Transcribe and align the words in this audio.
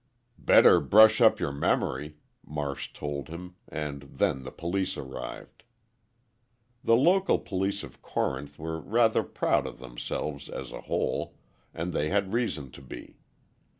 "Better 0.39 0.79
brush 0.79 1.21
up 1.21 1.39
your 1.39 1.51
memory," 1.51 2.15
Marsh 2.43 2.91
told 2.91 3.27
him, 3.29 3.53
and 3.67 4.01
then 4.01 4.41
the 4.41 4.49
police 4.51 4.97
arrived. 4.97 5.61
The 6.83 6.95
local 6.95 7.37
police 7.37 7.83
of 7.83 8.01
Corinth 8.01 8.57
were 8.57 8.79
rather 8.81 9.21
proud 9.21 9.67
of 9.67 9.77
themselves 9.77 10.49
as 10.49 10.71
a 10.71 10.81
whole, 10.81 11.35
and 11.71 11.93
they 11.93 12.09
had 12.09 12.33
reason 12.33 12.71
to 12.71 12.81
be. 12.81 13.19